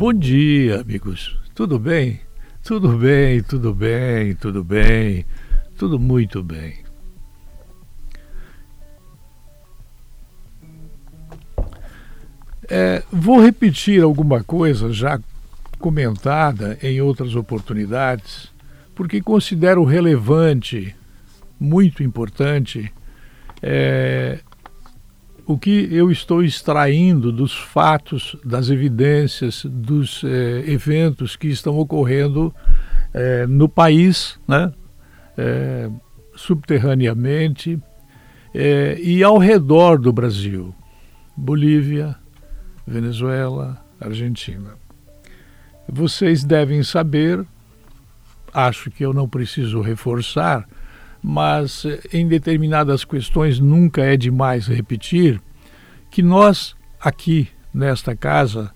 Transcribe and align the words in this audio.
Bom 0.00 0.14
dia, 0.14 0.80
amigos. 0.80 1.38
Tudo 1.54 1.78
bem? 1.78 2.22
Tudo 2.64 2.96
bem, 2.96 3.42
tudo 3.42 3.74
bem, 3.74 4.34
tudo 4.34 4.64
bem, 4.64 5.26
tudo 5.76 5.98
muito 5.98 6.42
bem. 6.42 6.78
É, 12.66 13.02
vou 13.12 13.42
repetir 13.42 14.02
alguma 14.02 14.42
coisa 14.42 14.90
já 14.90 15.20
comentada 15.78 16.78
em 16.82 17.02
outras 17.02 17.34
oportunidades, 17.34 18.50
porque 18.94 19.20
considero 19.20 19.84
relevante, 19.84 20.96
muito 21.60 22.02
importante, 22.02 22.90
é, 23.60 24.40
o 25.50 25.58
que 25.58 25.88
eu 25.90 26.12
estou 26.12 26.44
extraindo 26.44 27.32
dos 27.32 27.52
fatos, 27.52 28.36
das 28.44 28.70
evidências, 28.70 29.66
dos 29.68 30.22
eh, 30.22 30.62
eventos 30.64 31.34
que 31.34 31.48
estão 31.48 31.76
ocorrendo 31.76 32.54
eh, 33.12 33.48
no 33.48 33.68
país, 33.68 34.38
né? 34.46 34.72
Eh, 35.36 35.90
subterraneamente 36.36 37.78
e 38.54 39.22
ao 39.22 39.38
redor 39.38 39.98
do 39.98 40.12
Brasil, 40.12 40.74
Bolívia, 41.36 42.16
Venezuela, 42.86 43.84
Argentina. 44.00 44.74
Vocês 45.86 46.42
devem 46.44 46.82
saber, 46.82 47.44
acho 48.54 48.90
que 48.90 49.04
eu 49.04 49.12
não 49.12 49.28
preciso 49.28 49.80
reforçar, 49.80 50.66
mas 51.22 51.86
em 52.12 52.26
determinadas 52.26 53.04
questões 53.04 53.58
nunca 53.58 54.02
é 54.02 54.16
demais 54.16 54.66
repetir 54.66 55.40
que 56.10 56.22
nós 56.22 56.74
aqui 57.00 57.48
nesta 57.72 58.16
casa 58.16 58.72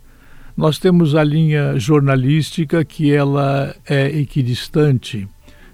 nós 0.57 0.79
temos 0.79 1.17
a 1.17 1.25
linha 1.25 1.77
jornalística 1.79 2.85
que 2.85 3.13
ela 3.13 3.75
é 3.85 4.07
equidistante. 4.07 5.29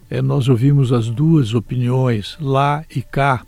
É, 0.09 0.23
nós 0.23 0.49
ouvimos 0.49 0.91
as 0.91 1.11
duas 1.11 1.53
opiniões, 1.53 2.39
lá 2.41 2.83
e 2.95 3.03
cá, 3.03 3.45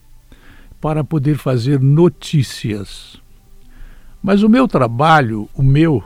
para 0.79 1.03
poder 1.03 1.39
fazer 1.39 1.81
notícias. 1.81 3.17
Mas 4.23 4.43
o 4.43 4.49
meu 4.49 4.69
trabalho, 4.69 5.49
o 5.55 5.63
meu, 5.63 6.05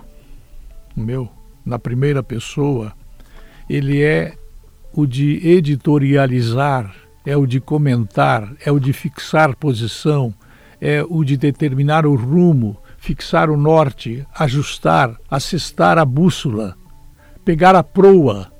o 0.96 1.00
meu, 1.00 1.28
na 1.64 1.78
primeira 1.78 2.22
pessoa, 2.22 2.92
ele 3.68 4.00
é 4.00 4.36
o 4.92 5.06
de 5.06 5.46
editorializar 5.46 6.94
é 7.26 7.36
o 7.36 7.44
de 7.44 7.60
comentar, 7.60 8.54
é 8.64 8.70
o 8.70 8.78
de 8.78 8.92
fixar 8.92 9.56
posição, 9.56 10.32
é 10.80 11.02
o 11.02 11.24
de 11.24 11.36
determinar 11.36 12.06
o 12.06 12.14
rumo, 12.14 12.76
fixar 12.96 13.50
o 13.50 13.56
norte, 13.56 14.24
ajustar, 14.38 15.16
assestar 15.28 15.98
a 15.98 16.04
bússola, 16.04 16.76
pegar 17.44 17.74
a 17.74 17.82
proa 17.82 18.52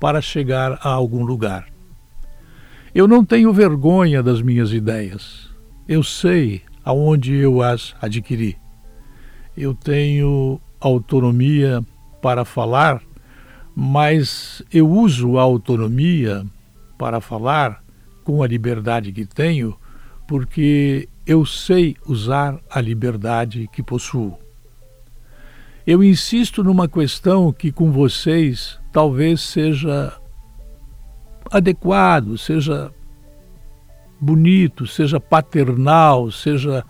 para 0.00 0.20
chegar 0.20 0.80
a 0.82 0.88
algum 0.88 1.22
lugar. 1.22 1.68
Eu 2.92 3.06
não 3.06 3.24
tenho 3.24 3.52
vergonha 3.52 4.20
das 4.20 4.42
minhas 4.42 4.72
ideias. 4.72 5.48
Eu 5.86 6.02
sei 6.02 6.62
aonde 6.84 7.36
eu 7.36 7.62
as 7.62 7.94
adquiri. 8.02 8.58
Eu 9.56 9.74
tenho 9.74 10.60
autonomia 10.80 11.84
para 12.20 12.44
falar, 12.44 13.00
mas 13.76 14.60
eu 14.72 14.90
uso 14.90 15.38
a 15.38 15.42
autonomia 15.42 16.44
para 17.00 17.18
falar 17.18 17.82
com 18.22 18.42
a 18.42 18.46
liberdade 18.46 19.10
que 19.10 19.24
tenho, 19.24 19.74
porque 20.28 21.08
eu 21.26 21.46
sei 21.46 21.96
usar 22.06 22.60
a 22.68 22.78
liberdade 22.78 23.66
que 23.72 23.82
possuo. 23.82 24.38
Eu 25.86 26.04
insisto 26.04 26.62
numa 26.62 26.86
questão 26.86 27.54
que 27.54 27.72
com 27.72 27.90
vocês 27.90 28.78
talvez 28.92 29.40
seja 29.40 30.12
adequado, 31.50 32.36
seja 32.36 32.92
bonito, 34.20 34.86
seja 34.86 35.18
paternal, 35.18 36.30
seja 36.30 36.84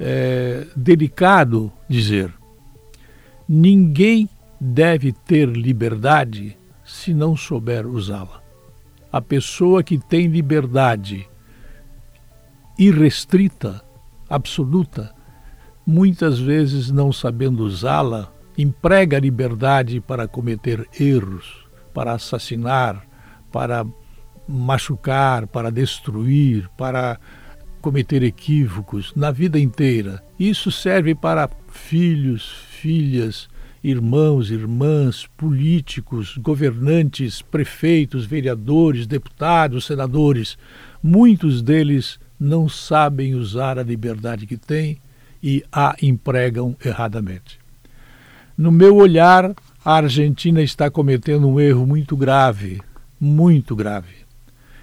é, 0.00 0.66
delicado 0.74 1.70
dizer. 1.86 2.32
Ninguém 3.46 4.26
deve 4.58 5.12
ter 5.12 5.50
liberdade 5.50 6.56
se 6.82 7.12
não 7.12 7.36
souber 7.36 7.86
usá-la 7.86 8.39
a 9.12 9.20
pessoa 9.20 9.82
que 9.82 9.98
tem 9.98 10.26
liberdade 10.26 11.28
irrestrita, 12.78 13.82
absoluta, 14.28 15.14
muitas 15.86 16.38
vezes 16.38 16.90
não 16.90 17.12
sabendo 17.12 17.62
usá-la, 17.62 18.32
emprega 18.56 19.18
a 19.18 19.20
liberdade 19.20 20.00
para 20.00 20.26
cometer 20.26 20.88
erros, 20.98 21.66
para 21.92 22.12
assassinar, 22.12 23.06
para 23.52 23.84
machucar, 24.48 25.46
para 25.46 25.70
destruir, 25.70 26.70
para 26.78 27.20
cometer 27.82 28.22
equívocos 28.22 29.12
na 29.14 29.30
vida 29.30 29.58
inteira. 29.58 30.24
Isso 30.38 30.72
serve 30.72 31.14
para 31.14 31.50
filhos, 31.68 32.50
filhas, 32.70 33.48
irmãos, 33.82 34.50
irmãs, 34.50 35.26
políticos, 35.36 36.36
governantes, 36.36 37.40
prefeitos, 37.40 38.26
vereadores, 38.26 39.06
deputados, 39.06 39.86
senadores, 39.86 40.58
muitos 41.02 41.62
deles 41.62 42.18
não 42.38 42.68
sabem 42.68 43.34
usar 43.34 43.78
a 43.78 43.82
liberdade 43.82 44.46
que 44.46 44.56
têm 44.56 44.98
e 45.42 45.64
a 45.72 45.96
empregam 46.02 46.76
erradamente. 46.84 47.58
No 48.56 48.70
meu 48.70 48.96
olhar, 48.96 49.54
a 49.82 49.94
Argentina 49.94 50.60
está 50.60 50.90
cometendo 50.90 51.48
um 51.48 51.58
erro 51.58 51.86
muito 51.86 52.14
grave, 52.16 52.80
muito 53.18 53.74
grave. 53.74 54.20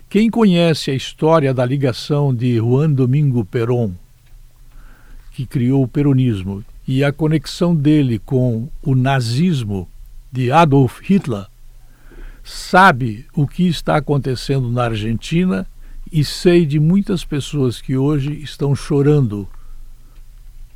Quem 0.09 0.29
conhece 0.29 0.90
a 0.90 0.96
história 0.96 1.53
da 1.53 1.66
ligação 1.66 2.34
de 2.34 2.58
Juan 2.58 2.91
Domingo 2.91 3.46
Perón, 3.46 3.91
que 5.31 5.46
criou 5.46 5.84
o 5.84 5.88
peronismo, 5.88 6.64
e 6.87 7.03
a 7.03 7.11
conexão 7.11 7.75
dele 7.75 8.17
com 8.17 8.69
o 8.81 8.95
nazismo 8.95 9.89
de 10.31 10.51
Adolf 10.51 11.01
Hitler, 11.01 11.45
sabe 12.43 13.25
o 13.35 13.45
que 13.45 13.67
está 13.67 13.97
acontecendo 13.97 14.69
na 14.71 14.85
Argentina 14.85 15.67
e 16.09 16.23
sei 16.23 16.65
de 16.65 16.79
muitas 16.79 17.25
pessoas 17.25 17.81
que 17.81 17.97
hoje 17.97 18.31
estão 18.41 18.73
chorando 18.73 19.47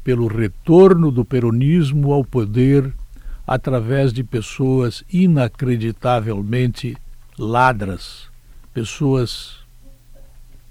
pelo 0.03 0.27
retorno 0.27 1.11
do 1.11 1.23
peronismo 1.23 2.11
ao 2.11 2.25
poder 2.25 2.93
através 3.47 4.11
de 4.11 4.23
pessoas 4.23 5.03
inacreditavelmente 5.11 6.97
ladras, 7.37 8.29
pessoas 8.73 9.59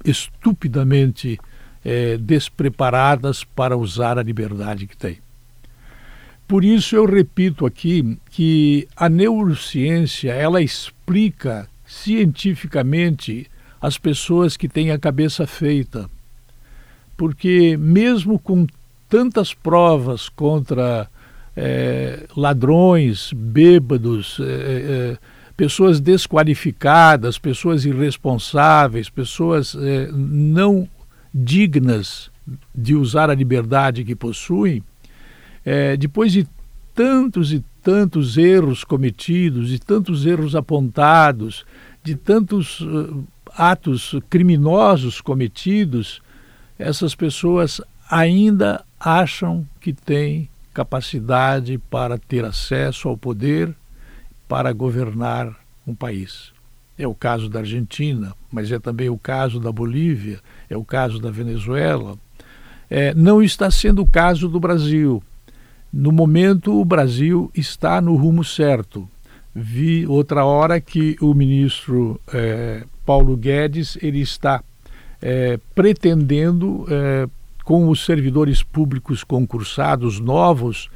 estupidamente 0.04 1.38
é, 1.84 2.16
despreparadas 2.18 3.44
para 3.44 3.76
usar 3.76 4.18
a 4.18 4.22
liberdade 4.22 4.86
que 4.86 4.96
têm. 4.96 5.18
Por 6.50 6.64
isso 6.64 6.96
eu 6.96 7.04
repito 7.04 7.64
aqui 7.64 8.18
que 8.28 8.88
a 8.96 9.08
neurociência 9.08 10.32
ela 10.32 10.60
explica 10.60 11.68
cientificamente 11.86 13.46
as 13.80 13.96
pessoas 13.96 14.56
que 14.56 14.68
têm 14.68 14.90
a 14.90 14.98
cabeça 14.98 15.46
feita. 15.46 16.10
Porque 17.16 17.76
mesmo 17.76 18.36
com 18.36 18.66
tantas 19.08 19.54
provas 19.54 20.28
contra 20.28 21.08
é, 21.56 22.26
ladrões, 22.36 23.32
bêbados, 23.32 24.40
é, 24.40 24.44
é, 24.44 25.18
pessoas 25.56 26.00
desqualificadas, 26.00 27.38
pessoas 27.38 27.84
irresponsáveis, 27.84 29.08
pessoas 29.08 29.76
não 30.12 30.88
dignas 31.32 32.28
de 32.74 32.96
usar 32.96 33.30
a 33.30 33.36
liberdade 33.36 34.02
que 34.02 34.16
possuem, 34.16 34.82
é, 35.64 35.96
depois 35.96 36.32
de 36.32 36.46
tantos 36.94 37.52
e 37.52 37.64
tantos 37.82 38.36
erros 38.36 38.84
cometidos, 38.84 39.68
de 39.68 39.78
tantos 39.78 40.26
erros 40.26 40.54
apontados, 40.54 41.64
de 42.02 42.14
tantos 42.14 42.80
uh, 42.80 43.24
atos 43.54 44.14
criminosos 44.28 45.20
cometidos, 45.20 46.22
essas 46.78 47.14
pessoas 47.14 47.80
ainda 48.10 48.84
acham 48.98 49.66
que 49.80 49.92
têm 49.92 50.48
capacidade 50.72 51.78
para 51.78 52.18
ter 52.18 52.44
acesso 52.44 53.08
ao 53.08 53.16
poder, 53.16 53.74
para 54.48 54.72
governar 54.72 55.54
um 55.86 55.94
país. 55.94 56.52
É 56.98 57.06
o 57.06 57.14
caso 57.14 57.48
da 57.48 57.60
Argentina, 57.60 58.34
mas 58.52 58.70
é 58.70 58.78
também 58.78 59.08
o 59.08 59.18
caso 59.18 59.58
da 59.58 59.72
Bolívia, 59.72 60.40
é 60.68 60.76
o 60.76 60.84
caso 60.84 61.18
da 61.18 61.30
Venezuela. 61.30 62.16
É, 62.90 63.14
não 63.14 63.42
está 63.42 63.70
sendo 63.70 64.02
o 64.02 64.06
caso 64.06 64.48
do 64.48 64.60
Brasil. 64.60 65.22
No 65.92 66.12
momento, 66.12 66.80
o 66.80 66.84
Brasil 66.84 67.50
está 67.54 68.00
no 68.00 68.14
rumo 68.14 68.44
certo. 68.44 69.08
Vi 69.52 70.06
outra 70.06 70.44
hora 70.44 70.80
que 70.80 71.16
o 71.20 71.34
ministro 71.34 72.20
eh, 72.32 72.84
Paulo 73.04 73.36
Guedes 73.36 73.98
ele 74.00 74.20
está 74.20 74.62
eh, 75.20 75.58
pretendendo, 75.74 76.86
eh, 76.88 77.28
com 77.64 77.88
os 77.88 78.04
servidores 78.04 78.62
públicos 78.62 79.22
concursados 79.22 80.18
novos, 80.18 80.88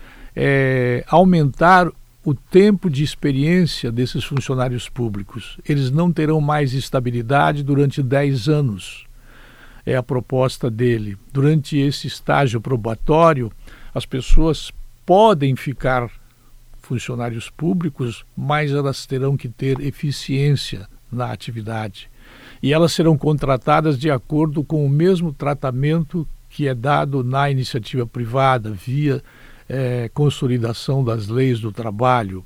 aumentar 1.06 1.88
o 2.24 2.34
tempo 2.34 2.90
de 2.90 3.04
experiência 3.04 3.92
desses 3.92 4.24
funcionários 4.24 4.88
públicos. 4.88 5.58
Eles 5.68 5.90
não 5.92 6.10
terão 6.10 6.40
mais 6.40 6.72
estabilidade 6.72 7.62
durante 7.62 8.02
10 8.02 8.48
anos. 8.48 9.04
É 9.86 9.94
a 9.94 10.02
proposta 10.02 10.68
dele. 10.68 11.16
Durante 11.32 11.78
esse 11.78 12.08
estágio 12.08 12.60
probatório, 12.60 13.52
as 13.94 14.04
pessoas 14.04 14.72
podem 15.04 15.56
ficar 15.56 16.10
funcionários 16.80 17.50
públicos, 17.50 18.24
mas 18.36 18.70
elas 18.70 19.06
terão 19.06 19.36
que 19.36 19.48
ter 19.48 19.80
eficiência 19.80 20.86
na 21.10 21.32
atividade. 21.32 22.10
E 22.62 22.72
elas 22.72 22.92
serão 22.92 23.16
contratadas 23.16 23.98
de 23.98 24.10
acordo 24.10 24.62
com 24.62 24.84
o 24.84 24.88
mesmo 24.88 25.32
tratamento 25.32 26.26
que 26.48 26.68
é 26.68 26.74
dado 26.74 27.24
na 27.24 27.50
iniciativa 27.50 28.06
privada, 28.06 28.70
via 28.70 29.22
é, 29.68 30.08
consolidação 30.14 31.02
das 31.02 31.26
leis 31.26 31.58
do 31.58 31.72
trabalho. 31.72 32.44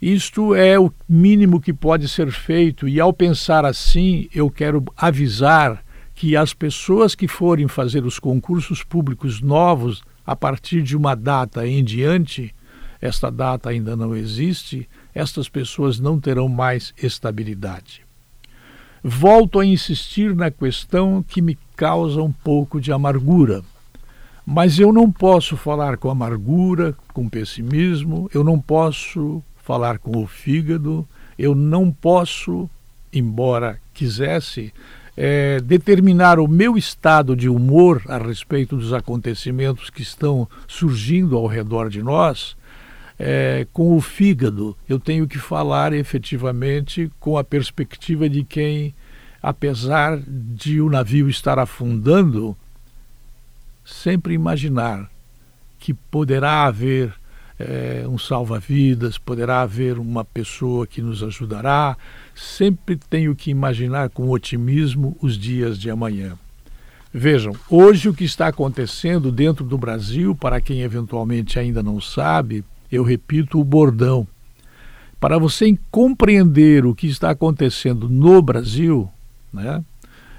Isto 0.00 0.54
é 0.54 0.78
o 0.78 0.92
mínimo 1.08 1.60
que 1.60 1.72
pode 1.72 2.08
ser 2.08 2.30
feito, 2.30 2.88
e 2.88 3.00
ao 3.00 3.12
pensar 3.12 3.64
assim, 3.66 4.28
eu 4.34 4.48
quero 4.48 4.82
avisar 4.96 5.84
que 6.14 6.36
as 6.36 6.54
pessoas 6.54 7.14
que 7.14 7.26
forem 7.26 7.66
fazer 7.68 8.04
os 8.04 8.18
concursos 8.18 8.82
públicos 8.82 9.40
novos 9.40 10.02
a 10.26 10.36
partir 10.36 10.82
de 10.82 10.96
uma 10.96 11.14
data 11.14 11.66
em 11.66 11.82
diante, 11.82 12.54
esta 13.00 13.30
data 13.30 13.70
ainda 13.70 13.96
não 13.96 14.14
existe, 14.14 14.88
estas 15.14 15.48
pessoas 15.48 15.98
não 15.98 16.20
terão 16.20 16.48
mais 16.48 16.92
estabilidade. 17.02 18.02
Volto 19.02 19.58
a 19.58 19.64
insistir 19.64 20.34
na 20.36 20.50
questão 20.50 21.24
que 21.26 21.40
me 21.40 21.58
causa 21.74 22.22
um 22.22 22.30
pouco 22.30 22.80
de 22.80 22.92
amargura. 22.92 23.62
Mas 24.44 24.78
eu 24.78 24.92
não 24.92 25.10
posso 25.10 25.56
falar 25.56 25.96
com 25.96 26.10
amargura, 26.10 26.94
com 27.14 27.28
pessimismo, 27.28 28.28
eu 28.34 28.44
não 28.44 28.60
posso 28.60 29.42
falar 29.62 29.98
com 29.98 30.22
o 30.22 30.26
fígado, 30.26 31.08
eu 31.38 31.54
não 31.54 31.90
posso, 31.90 32.68
embora 33.12 33.80
quisesse, 33.94 34.72
é, 35.16 35.60
determinar 35.60 36.38
o 36.38 36.48
meu 36.48 36.76
estado 36.76 37.36
de 37.36 37.48
humor 37.48 38.02
a 38.06 38.18
respeito 38.18 38.76
dos 38.76 38.92
acontecimentos 38.92 39.90
que 39.90 40.02
estão 40.02 40.48
surgindo 40.66 41.36
ao 41.36 41.46
redor 41.46 41.88
de 41.90 42.02
nós, 42.02 42.56
é, 43.18 43.66
com 43.72 43.96
o 43.96 44.00
fígado. 44.00 44.76
Eu 44.88 44.98
tenho 44.98 45.28
que 45.28 45.38
falar 45.38 45.92
efetivamente 45.92 47.10
com 47.20 47.36
a 47.36 47.44
perspectiva 47.44 48.28
de 48.28 48.44
quem, 48.44 48.94
apesar 49.42 50.18
de 50.26 50.80
o 50.80 50.88
navio 50.88 51.28
estar 51.28 51.58
afundando, 51.58 52.56
sempre 53.84 54.32
imaginar 54.32 55.10
que 55.78 55.92
poderá 55.92 56.64
haver 56.64 57.19
é, 57.60 58.08
um 58.08 58.16
salva-vidas, 58.16 59.18
poderá 59.18 59.60
haver 59.60 59.98
uma 59.98 60.24
pessoa 60.24 60.86
que 60.86 61.02
nos 61.02 61.22
ajudará. 61.22 61.96
Sempre 62.34 62.96
tenho 62.96 63.34
que 63.36 63.50
imaginar 63.50 64.08
com 64.08 64.30
otimismo 64.30 65.16
os 65.20 65.36
dias 65.36 65.78
de 65.78 65.90
amanhã. 65.90 66.38
Vejam, 67.12 67.54
hoje 67.68 68.08
o 68.08 68.14
que 68.14 68.24
está 68.24 68.46
acontecendo 68.46 69.30
dentro 69.30 69.64
do 69.64 69.76
Brasil, 69.76 70.34
para 70.34 70.60
quem 70.60 70.82
eventualmente 70.82 71.58
ainda 71.58 71.82
não 71.82 72.00
sabe, 72.00 72.64
eu 72.90 73.02
repito 73.02 73.60
o 73.60 73.64
bordão. 73.64 74.26
Para 75.18 75.36
você 75.36 75.76
compreender 75.90 76.86
o 76.86 76.94
que 76.94 77.06
está 77.06 77.30
acontecendo 77.30 78.08
no 78.08 78.40
Brasil, 78.40 79.10
né? 79.52 79.84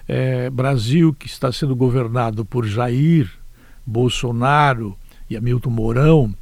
É, 0.08 0.50
Brasil 0.50 1.14
que 1.14 1.28
está 1.28 1.52
sendo 1.52 1.76
governado 1.76 2.44
por 2.44 2.66
Jair 2.66 3.30
Bolsonaro 3.86 4.98
e 5.30 5.38
Hamilton 5.38 5.70
Mourão, 5.70 6.36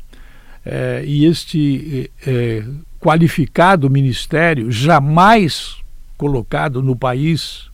é, 0.66 1.04
e 1.06 1.26
este 1.26 2.12
é, 2.26 2.64
qualificado 3.00 3.90
ministério, 3.90 4.72
jamais 4.72 5.78
colocado 6.18 6.84
no 6.84 6.96
país 6.96 7.70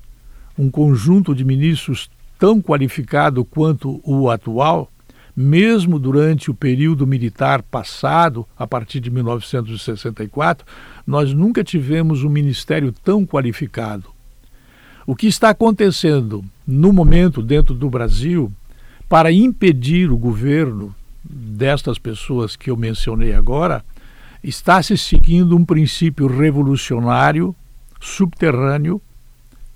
um 0.58 0.70
conjunto 0.70 1.34
de 1.36 1.44
ministros 1.44 2.10
tão 2.38 2.62
qualificado 2.62 3.44
quanto 3.44 4.00
o 4.04 4.30
atual, 4.30 4.90
mesmo 5.36 6.00
durante 6.00 6.50
o 6.50 6.54
período 6.54 7.06
militar 7.06 7.62
passado, 7.62 8.48
a 8.58 8.66
partir 8.66 9.00
de 9.00 9.10
1964, 9.10 10.66
nós 11.06 11.34
nunca 11.34 11.64
tivemos 11.64 12.24
um 12.24 12.30
ministério 12.30 12.94
tão 13.04 13.26
qualificado. 13.26 14.10
O 15.06 15.16
que 15.16 15.28
está 15.28 15.50
acontecendo 15.50 16.44
no 16.66 16.94
momento 16.94 17.42
dentro 17.42 17.74
do 17.74 17.90
Brasil 17.90 18.52
para 19.10 19.32
impedir 19.32 20.10
o 20.12 20.18
governo 20.18 20.96
destas 21.30 21.98
pessoas 21.98 22.56
que 22.56 22.70
eu 22.70 22.78
mencionei 22.78 23.34
agora, 23.34 23.84
está 24.44 24.82
se 24.82 24.98
seguindo 24.98 25.58
um 25.58 25.66
princípio 25.66 26.28
revolucionário, 26.28 27.56
subterrâneo, 28.00 29.02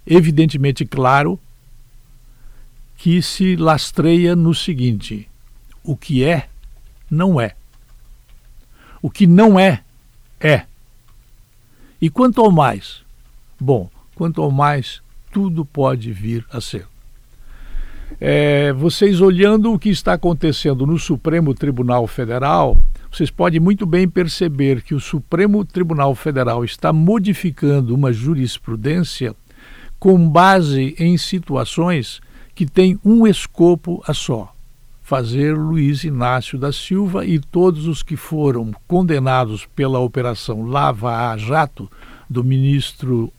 evidentemente 0.05 0.85
claro, 0.85 1.39
que 2.97 3.21
se 3.21 3.55
lastreia 3.55 4.35
no 4.35 4.53
seguinte: 4.53 5.27
o 5.83 5.95
que 5.95 6.23
é, 6.23 6.49
não 7.09 7.39
é. 7.39 7.55
O 9.01 9.09
que 9.09 9.25
não 9.25 9.59
é, 9.59 9.83
é. 10.39 10.65
E 12.01 12.09
quanto 12.09 12.41
ao 12.41 12.51
mais? 12.51 13.01
Bom, 13.59 13.89
quanto 14.15 14.41
ao 14.41 14.51
mais, 14.51 15.01
tudo 15.31 15.65
pode 15.65 16.11
vir 16.11 16.45
a 16.51 16.59
ser. 16.59 16.88
É, 18.19 18.73
vocês 18.73 19.21
olhando 19.21 19.73
o 19.73 19.79
que 19.79 19.89
está 19.89 20.13
acontecendo 20.13 20.85
no 20.85 20.97
Supremo 20.97 21.53
Tribunal 21.53 22.07
Federal, 22.07 22.77
vocês 23.11 23.29
podem 23.29 23.59
muito 23.59 23.85
bem 23.85 24.07
perceber 24.07 24.81
que 24.81 24.93
o 24.93 24.99
Supremo 24.99 25.65
Tribunal 25.65 26.15
Federal 26.15 26.63
está 26.63 26.93
modificando 26.93 27.93
uma 27.93 28.13
jurisprudência 28.13 29.35
com 29.99 30.29
base 30.29 30.95
em 30.97 31.17
situações 31.17 32.21
que 32.55 32.65
têm 32.65 32.99
um 33.03 33.27
escopo 33.27 34.03
a 34.07 34.13
só: 34.13 34.53
fazer 35.01 35.57
Luiz 35.57 36.03
Inácio 36.03 36.57
da 36.57 36.71
Silva 36.71 37.25
e 37.25 37.39
todos 37.39 37.87
os 37.87 38.03
que 38.03 38.15
foram 38.15 38.71
condenados 38.87 39.65
pela 39.75 39.99
Operação 39.99 40.63
Lava 40.63 41.35
Jato 41.37 41.89
do 42.29 42.43
ministro 42.43 43.31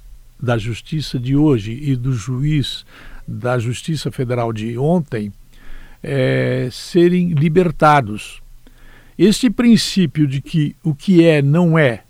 da 0.43 0.59
Justiça 0.59 1.19
de 1.19 1.37
hoje 1.37 1.79
e 1.83 1.95
do 1.95 2.13
juiz 2.13 2.85
da 3.27 3.59
Justiça 3.59 4.11
Federal 4.11 4.53
de 4.53 4.77
ontem 4.79 5.33
é, 6.03 6.69
serem 6.71 7.31
libertados. 7.31 8.43
Este 9.19 9.51
princípio 9.51 10.27
de 10.27 10.41
que 10.41 10.75
o 10.83 10.95
que 10.95 11.25
é 11.25 11.43
não 11.43 11.79
é 11.79 12.03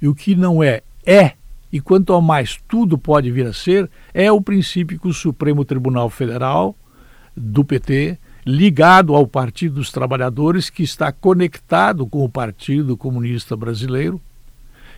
e 0.00 0.08
o 0.08 0.14
que 0.14 0.34
não 0.34 0.62
é 0.62 0.82
é, 1.04 1.32
e 1.72 1.80
quanto 1.80 2.12
ao 2.12 2.20
mais 2.20 2.58
tudo 2.68 2.98
pode 2.98 3.30
vir 3.30 3.46
a 3.46 3.52
ser, 3.52 3.88
é 4.12 4.30
o 4.32 4.40
princípio 4.40 4.98
que 4.98 5.08
o 5.08 5.14
Supremo 5.14 5.64
Tribunal 5.64 6.10
Federal 6.10 6.74
do 7.36 7.64
PT, 7.64 8.18
ligado 8.44 9.14
ao 9.14 9.26
Partido 9.26 9.76
dos 9.76 9.92
Trabalhadores, 9.92 10.70
que 10.70 10.82
está 10.82 11.12
conectado 11.12 12.06
com 12.06 12.24
o 12.24 12.28
Partido 12.28 12.96
Comunista 12.96 13.56
Brasileiro, 13.56 14.20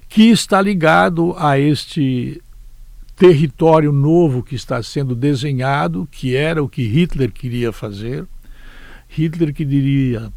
que 0.09 0.31
está 0.31 0.63
ligado 0.63 1.35
a 1.37 1.59
este 1.59 2.41
território 3.19 3.91
novo 3.91 4.45
que 4.45 4.55
está 4.55 4.81
sendo 4.81 5.15
desenhado, 5.15 6.09
que 6.11 6.37
era 6.37 6.63
o 6.63 6.69
que 6.69 6.87
Hitler 6.87 7.33
queria 7.33 7.73
fazer. 7.73 8.25
Hitler 9.09 9.53
que 9.53 9.65
diria 9.65 10.33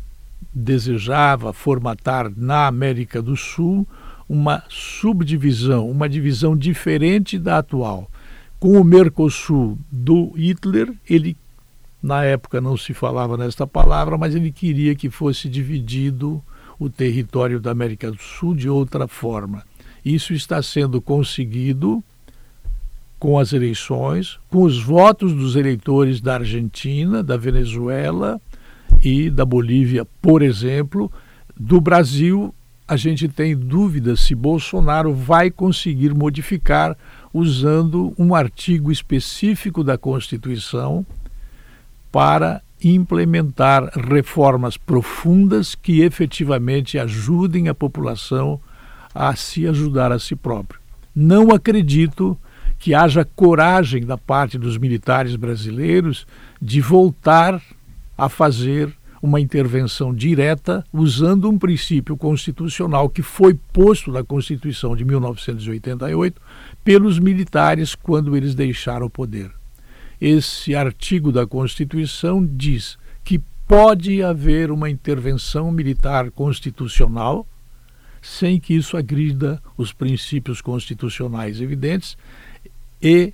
desejava 0.53 1.53
formatar 1.53 2.31
na 2.35 2.65
América 2.65 3.21
do 3.21 3.37
Sul 3.37 3.87
uma 4.27 4.63
subdivisão, 4.67 5.89
uma 5.89 6.09
divisão 6.09 6.57
diferente 6.57 7.37
da 7.37 7.59
atual. 7.59 8.09
Com 8.59 8.79
o 8.79 8.83
Mercosul 8.83 9.77
do 9.91 10.31
Hitler, 10.31 10.91
ele 11.07 11.37
na 12.01 12.23
época 12.23 12.59
não 12.59 12.75
se 12.75 12.93
falava 12.93 13.37
nesta 13.37 13.67
palavra, 13.67 14.17
mas 14.17 14.33
ele 14.33 14.51
queria 14.51 14.95
que 14.95 15.09
fosse 15.09 15.47
dividido 15.47 16.43
o 16.79 16.89
território 16.89 17.59
da 17.59 17.69
América 17.69 18.09
do 18.09 18.21
Sul 18.21 18.55
de 18.55 18.67
outra 18.67 19.07
forma. 19.07 19.63
Isso 20.03 20.33
está 20.33 20.63
sendo 20.63 20.99
conseguido 20.99 22.03
com 23.21 23.37
as 23.37 23.53
eleições, 23.53 24.39
com 24.49 24.63
os 24.63 24.81
votos 24.81 25.31
dos 25.31 25.55
eleitores 25.55 26.19
da 26.19 26.33
Argentina, 26.33 27.21
da 27.21 27.37
Venezuela 27.37 28.41
e 29.03 29.29
da 29.29 29.45
Bolívia, 29.45 30.07
por 30.19 30.41
exemplo. 30.41 31.11
Do 31.55 31.79
Brasil, 31.79 32.51
a 32.87 32.97
gente 32.97 33.27
tem 33.27 33.55
dúvidas 33.55 34.21
se 34.21 34.33
Bolsonaro 34.33 35.13
vai 35.13 35.51
conseguir 35.51 36.15
modificar 36.15 36.97
usando 37.31 38.11
um 38.17 38.33
artigo 38.33 38.91
específico 38.91 39.83
da 39.83 39.99
Constituição 39.99 41.05
para 42.11 42.59
implementar 42.83 43.83
reformas 43.99 44.77
profundas 44.77 45.75
que 45.75 46.01
efetivamente 46.01 46.97
ajudem 46.97 47.69
a 47.69 47.75
população 47.75 48.59
a 49.13 49.35
se 49.35 49.67
ajudar 49.67 50.11
a 50.11 50.17
si 50.17 50.35
próprio. 50.35 50.81
Não 51.15 51.51
acredito 51.51 52.35
que 52.81 52.95
haja 52.95 53.23
coragem 53.23 54.03
da 54.03 54.17
parte 54.17 54.57
dos 54.57 54.75
militares 54.75 55.35
brasileiros 55.35 56.25
de 56.59 56.81
voltar 56.81 57.61
a 58.17 58.27
fazer 58.27 58.91
uma 59.21 59.39
intervenção 59.39 60.11
direta 60.11 60.83
usando 60.91 61.47
um 61.47 61.59
princípio 61.59 62.17
constitucional 62.17 63.07
que 63.07 63.21
foi 63.21 63.53
posto 63.71 64.11
na 64.11 64.23
Constituição 64.23 64.95
de 64.95 65.05
1988 65.05 66.41
pelos 66.83 67.19
militares 67.19 67.93
quando 67.93 68.35
eles 68.35 68.55
deixaram 68.55 69.05
o 69.05 69.11
poder. 69.11 69.51
Esse 70.19 70.73
artigo 70.73 71.31
da 71.31 71.45
Constituição 71.45 72.43
diz 72.43 72.97
que 73.23 73.39
pode 73.67 74.23
haver 74.23 74.71
uma 74.71 74.89
intervenção 74.89 75.71
militar 75.71 76.31
constitucional 76.31 77.45
sem 78.21 78.59
que 78.59 78.73
isso 78.73 78.97
agrida 78.97 79.61
os 79.77 79.93
princípios 79.93 80.61
constitucionais 80.61 81.61
evidentes 81.61 82.17
e 83.01 83.33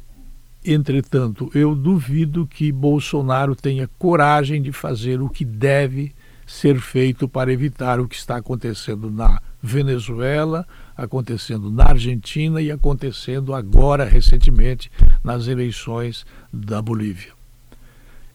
Entretanto, 0.70 1.50
eu 1.56 1.74
duvido 1.74 2.46
que 2.46 2.74
Bolsonaro 2.74 3.56
tenha 3.56 3.90
coragem 3.98 4.62
de 4.62 4.74
fazer 4.74 5.22
o 5.22 5.30
que 5.30 5.46
deve 5.46 6.14
ser 6.46 6.80
feito 6.82 7.26
para 7.26 7.54
evitar 7.54 8.02
o 8.02 8.08
que 8.08 8.16
está 8.16 8.36
acontecendo 8.36 9.10
na 9.10 9.42
Venezuela, 9.64 10.68
acontecendo 10.96 11.72
na 11.72 11.86
Argentina 11.86 12.62
e 12.62 12.70
acontecendo 12.70 13.54
agora, 13.54 14.04
recentemente, 14.04 14.92
nas 15.24 15.48
eleições 15.48 16.26
da 16.52 16.82
Bolívia. 16.82 17.32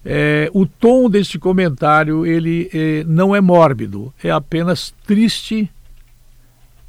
É, 0.03 0.51
o 0.55 0.65
tom 0.65 1.11
deste 1.11 1.39
comentário 1.39 2.25
ele 2.25 2.71
é, 2.73 3.05
não 3.05 3.37
é 3.37 3.43
mórbido, 3.43 4.13
é 4.25 4.31
apenas 4.31 4.95
triste 5.07 5.71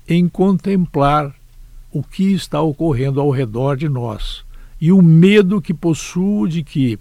em 0.08 0.30
contemplar 0.30 1.36
o 1.94 2.02
que 2.02 2.34
está 2.34 2.60
ocorrendo 2.60 3.22
ao 3.22 3.30
redor 3.30 3.78
de 3.78 3.88
nós. 3.88 4.44
E 4.82 4.92
o 4.92 5.02
medo 5.02 5.62
que 5.62 5.74
possuo 5.74 6.48
de 6.48 6.64
que 6.64 7.00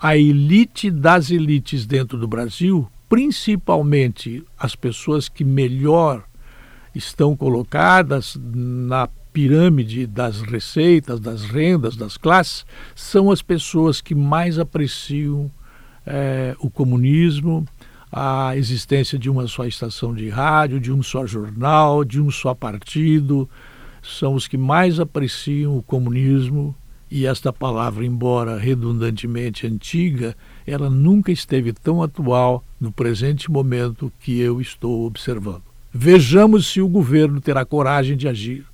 a 0.00 0.16
elite 0.16 0.90
das 0.90 1.30
elites 1.30 1.86
dentro 1.86 2.18
do 2.18 2.28
Brasil, 2.28 2.86
principalmente 3.08 4.44
as 4.58 4.76
pessoas 4.76 5.26
que 5.28 5.42
melhor 5.42 6.22
estão 6.94 7.34
colocadas 7.34 8.38
na 8.44 9.08
pirâmide 9.32 10.06
das 10.06 10.42
receitas, 10.42 11.18
das 11.18 11.44
rendas, 11.44 11.96
das 11.96 12.16
classes, 12.18 12.66
são 12.94 13.30
as 13.30 13.40
pessoas 13.40 14.02
que 14.02 14.14
mais 14.14 14.58
apreciam 14.58 15.50
é, 16.06 16.54
o 16.60 16.70
comunismo, 16.70 17.66
a 18.12 18.56
existência 18.56 19.18
de 19.18 19.28
uma 19.28 19.46
só 19.46 19.64
estação 19.64 20.14
de 20.14 20.28
rádio, 20.28 20.78
de 20.78 20.92
um 20.92 21.02
só 21.02 21.26
jornal, 21.26 22.04
de 22.04 22.20
um 22.20 22.30
só 22.30 22.54
partido, 22.54 23.48
são 24.06 24.34
os 24.34 24.46
que 24.46 24.56
mais 24.56 25.00
apreciam 25.00 25.76
o 25.76 25.82
comunismo 25.82 26.74
e 27.10 27.24
esta 27.24 27.52
palavra, 27.52 28.04
embora 28.04 28.58
redundantemente 28.58 29.66
antiga, 29.66 30.36
ela 30.66 30.90
nunca 30.90 31.30
esteve 31.30 31.72
tão 31.72 32.02
atual 32.02 32.64
no 32.80 32.90
presente 32.90 33.50
momento 33.50 34.12
que 34.20 34.40
eu 34.40 34.60
estou 34.60 35.06
observando. 35.06 35.62
Vejamos 35.92 36.66
se 36.66 36.80
o 36.80 36.88
governo 36.88 37.40
terá 37.40 37.64
coragem 37.64 38.16
de 38.16 38.28
agir 38.28 38.66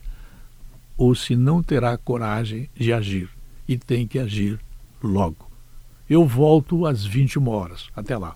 ou 0.96 1.14
se 1.14 1.36
não 1.36 1.62
terá 1.62 1.96
coragem 1.96 2.68
de 2.74 2.92
agir 2.92 3.28
e 3.68 3.76
tem 3.76 4.06
que 4.06 4.18
agir 4.18 4.58
logo. 5.02 5.50
Eu 6.08 6.26
volto 6.26 6.86
às 6.86 7.04
21 7.04 7.48
horas. 7.48 7.86
Até 7.94 8.16
lá. 8.16 8.34